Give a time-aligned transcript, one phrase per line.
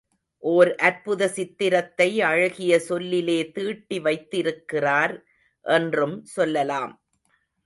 [0.43, 5.15] ஓர் அற்புத சித்திரத்தை அழகிய சொல்லிலே தீட்டி வைத்திருக்கிறார்
[5.65, 6.93] என்றும் சொல்லலாம்.